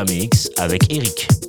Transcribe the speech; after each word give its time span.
Mix 0.00 0.48
avec 0.56 0.90
Eric. 0.90 1.41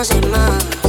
conoce 0.00 0.26
más. 0.28 0.79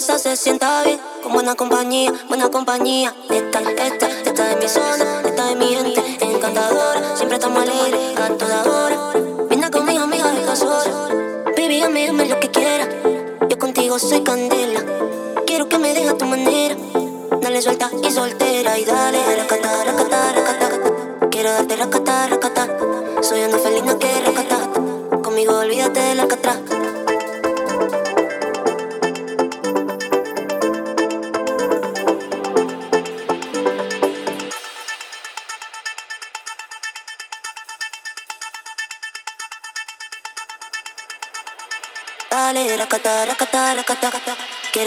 Cerveza 0.00 0.18
se 0.30 0.36
sienta 0.36 0.84
bien, 0.84 1.00
con 1.24 1.32
buena 1.32 1.56
compañía, 1.56 2.12
buena 2.28 2.48
compañía. 2.48 3.12
Esta, 3.30 3.58
esta, 3.58 4.06
esta 4.06 4.52
es 4.52 4.56
mi 4.62 4.68
zona, 4.68 5.22
esta 5.24 5.50
es 5.50 5.56
mi 5.56 5.66
gente, 5.74 6.00
encantadora. 6.20 7.16
Siempre 7.16 7.36
estamos 7.36 7.62
alegres 7.64 8.16
a 8.16 8.28
toda. 8.28 8.77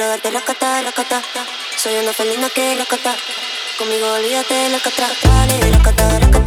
Quiero 0.02 0.14
darte 0.14 0.32
racata, 0.32 0.82
racata. 0.82 1.22
Soy 1.78 1.94
una 2.00 2.12
felina 2.12 2.50
que 2.50 2.74
racata. 2.74 3.16
Conmigo 3.78 4.12
olvídate 4.14 4.68
la 4.70 4.80
catra. 4.80 5.08
Dale, 5.22 5.60
racata, 5.70 6.18
racata, 6.18 6.20
racata. 6.20 6.41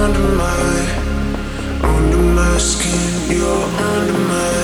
under 0.00 0.28
my, 0.34 1.82
under 1.82 2.16
my 2.16 2.56
skin. 2.58 3.36
You're 3.36 3.64
under 3.86 4.18
my. 4.28 4.59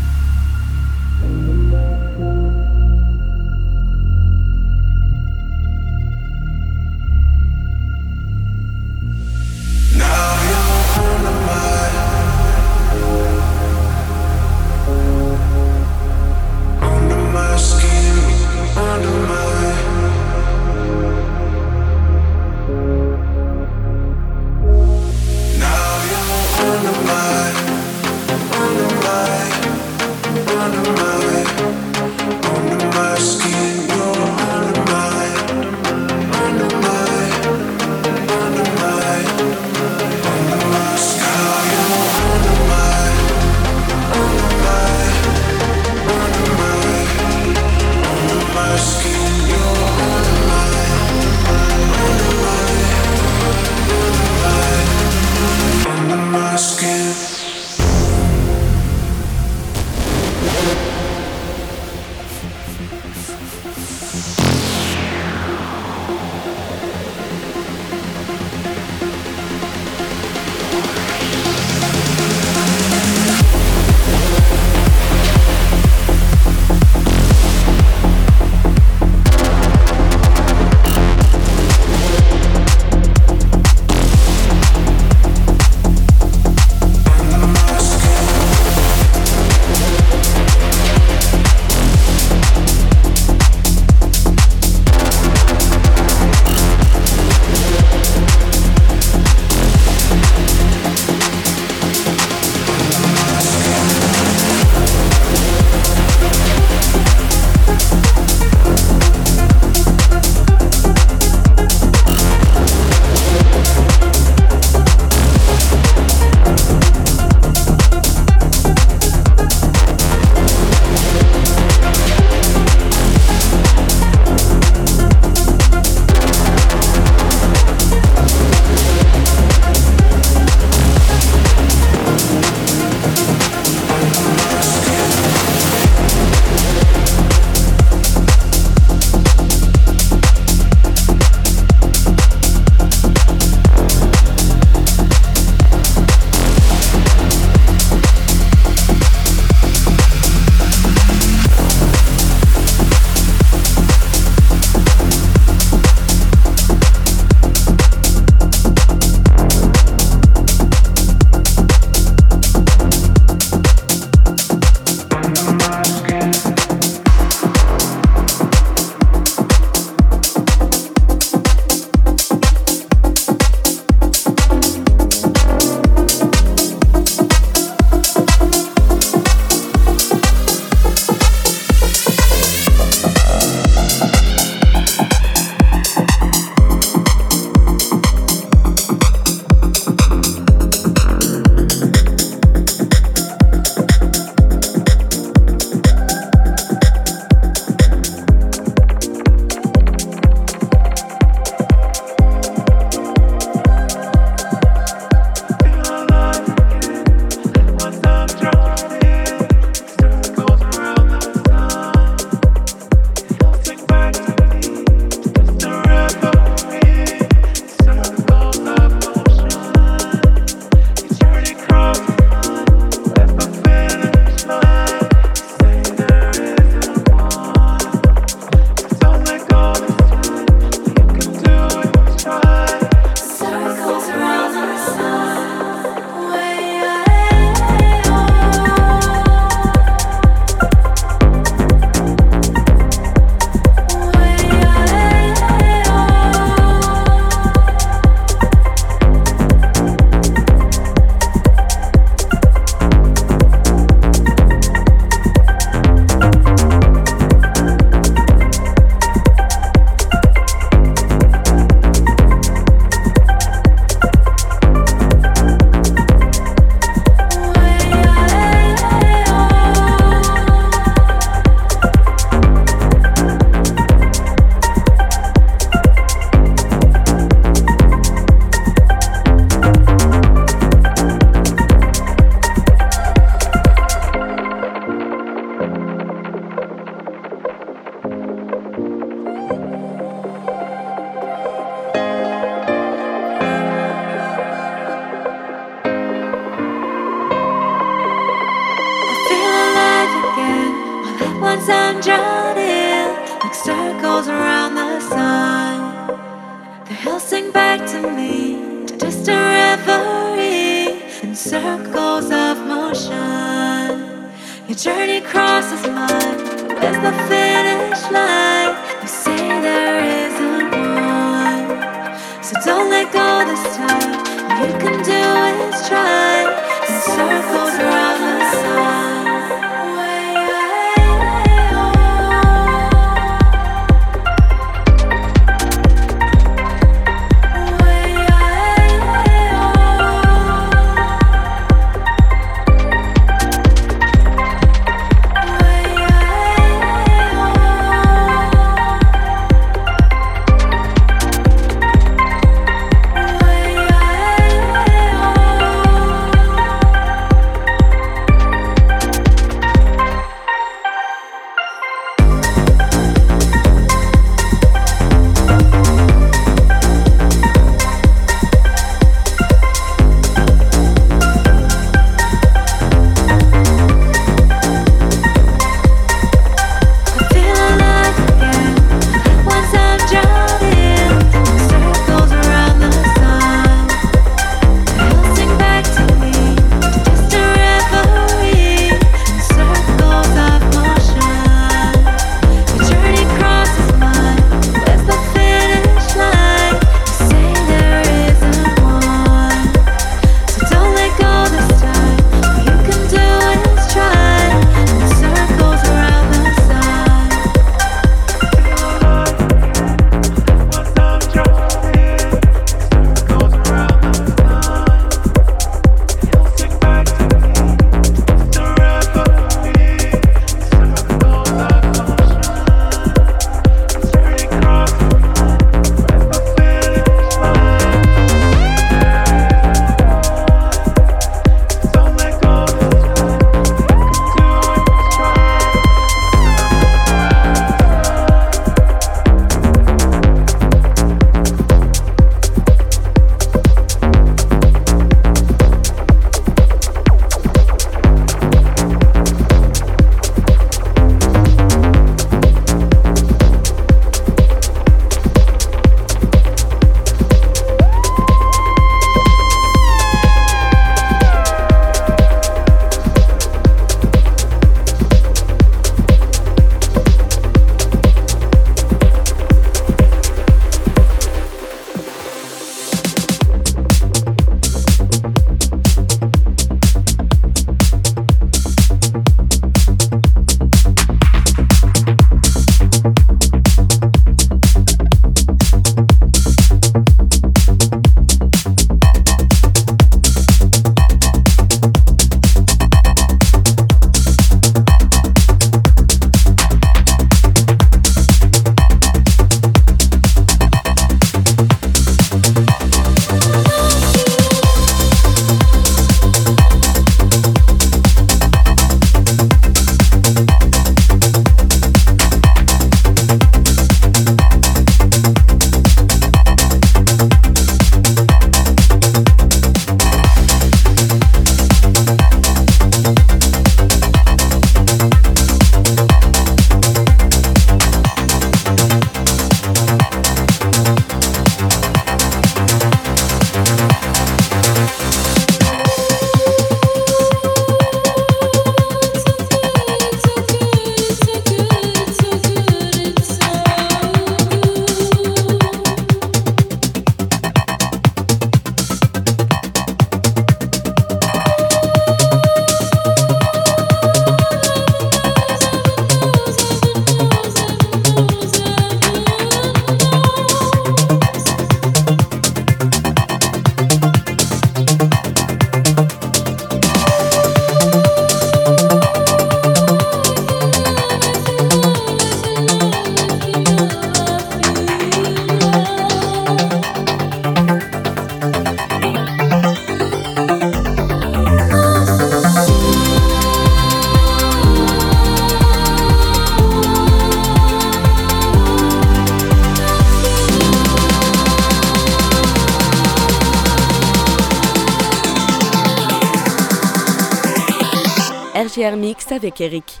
RGR 598.54 598.96
Mix 598.96 599.32
avec 599.32 599.60
Eric. 599.60 600.00